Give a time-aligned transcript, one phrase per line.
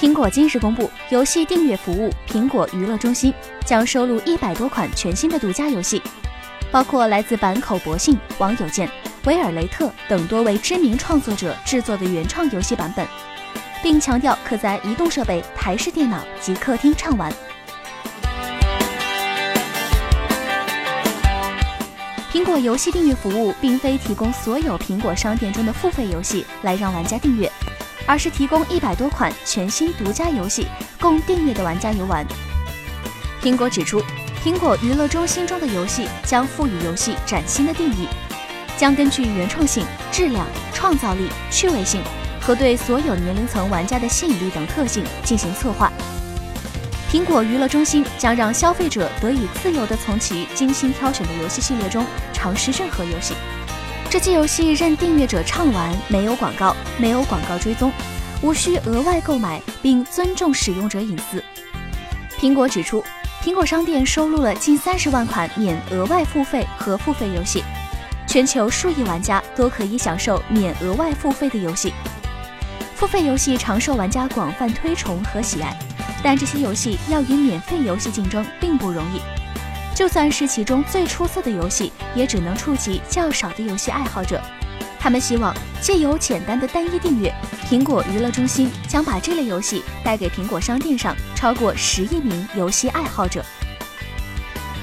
[0.00, 3.34] 苹果今日公布，游戏订阅服务苹果娱乐中心
[3.64, 6.00] 将收录一百多款全新的独家游戏，
[6.70, 8.88] 包括来自坂口博信、网友见、
[9.24, 13.04] 维尔雷特等多位知名创作者制作的原创游戏版本，
[13.82, 17.32] 并强调可在移动设备、台式电脑及客厅畅玩。
[22.32, 27.50] 苹果游戏订阅服务并非提供所有苹果商店中的付费游戏来让玩家订阅。
[28.08, 30.66] 而是提供一百多款全新独家游戏
[30.98, 32.26] 供订阅的玩家游玩。
[33.42, 34.02] 苹果指出，
[34.42, 38.08] 苹果娱乐中心中的游戏将赋予游戏崭新的定义，
[38.78, 42.02] 将根据原创性、质量、创造力、趣味性
[42.40, 45.92] 和对所有年龄层玩家的吸引力等特性进行策划。
[47.12, 53.34] 苹果娱乐中心将让消费者得以自由地从其精心挑选的游戏系列中尝试任何游戏。
[54.10, 57.92] 这些游戏任订阅者畅玩，没有广告，没有广告追踪，
[58.40, 61.44] 无需额外购买，并尊重使用者隐私。
[62.40, 63.04] 苹果指出，
[63.44, 67.62] 苹果商店收录了近三十万款免额外付费和付费游戏，
[68.26, 71.92] 全球数亿玩家都可以享受免额外付费的游戏。
[72.94, 75.78] 付费游戏常受玩家广泛推崇和喜爱，
[76.22, 79.20] 但这些游戏要与免费游戏竞争并不容易。
[79.98, 84.40] 就算是其中最出色的游戏，也只能触及较少的游戏爱好者。
[84.96, 87.34] 他们希望借由简单的单一订阅，
[87.68, 93.44] 苹果娱乐中心将把这类游戏带给苹果商店上超过十亿名游戏爱好者。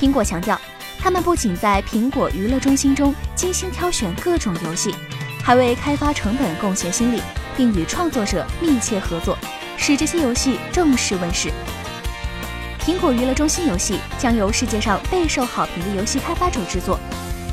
[0.00, 0.56] 苹果强调，
[1.00, 4.94] 他们不仅在苹果娱乐中心中精心挑选各种游戏，
[5.42, 7.20] 还为开发成本贡献心力，
[7.56, 9.36] 并与创作者密切合作，
[9.76, 11.50] 使这些游戏正式问世。
[12.80, 16.98] 苹果娱乐中心游戏将由世界上备受好评的游戏开发者制作，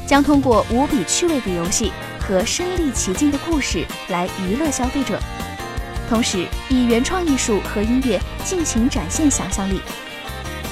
[0.08, 5.20] 将通过无比趣味的游戏和身临其境的故事来娱乐消费者，
[6.10, 9.82] 同时以原创艺术和音乐尽情展现想象力。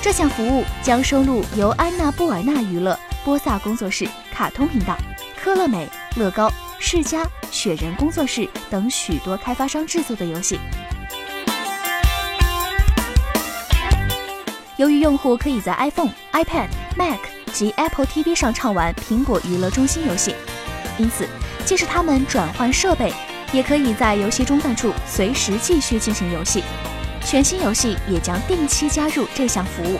[0.01, 4.95] 这项服务将收录由安娜布尔纳娱乐、波萨工作室、卡通频道、
[5.35, 6.49] 科乐美、乐高、
[6.79, 10.59] 世嘉、雪人工作室等许多开发商制作的游戏。
[14.77, 17.19] 由于用户可以在 iPhone、iPad、Mac
[17.53, 20.35] 及 Apple TV 上畅玩苹果娱乐中心游戏，
[20.97, 21.25] 因此
[21.63, 23.13] 即使他们转换设备，
[23.53, 26.61] 也可以在游戏中断处随时继续进行游戏。
[27.23, 29.97] 全新游戏也将定期加入这项服务。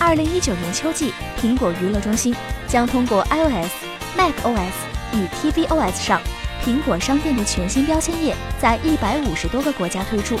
[0.00, 2.34] 二零一九年秋季，苹果娱乐中心
[2.66, 3.70] 将通过 iOS、
[4.16, 4.72] macOS
[5.12, 6.22] 与 tvOS 上
[6.64, 10.40] 苹果商店的全新标签页，在一百五十多个国家推出。